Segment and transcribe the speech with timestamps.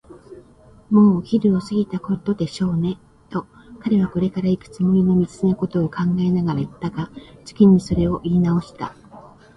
[0.89, 2.97] 「もうお昼を過ぎたことでしょうね」
[3.29, 3.45] と、
[3.81, 7.11] 彼はこれからいくつもりの道のことを考えながらいったが、
[7.45, 8.95] 次にそれをいいなおした。